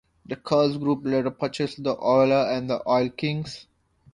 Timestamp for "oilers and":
1.95-2.67